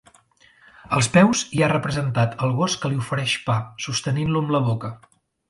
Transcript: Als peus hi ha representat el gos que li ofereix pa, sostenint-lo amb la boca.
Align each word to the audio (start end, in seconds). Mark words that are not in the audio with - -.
Als 0.97 1.09
peus 1.17 1.43
hi 1.57 1.61
ha 1.65 1.69
representat 1.73 2.33
el 2.47 2.55
gos 2.61 2.79
que 2.85 2.91
li 2.95 2.99
ofereix 3.03 3.37
pa, 3.51 3.59
sostenint-lo 3.87 4.43
amb 4.47 4.57
la 4.57 4.65
boca. 4.73 4.93